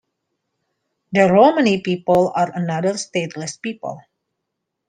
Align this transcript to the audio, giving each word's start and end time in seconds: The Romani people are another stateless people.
The 1.11 1.31
Romani 1.31 1.79
people 1.81 2.31
are 2.35 2.51
another 2.55 2.93
stateless 2.95 3.61
people. 3.61 4.01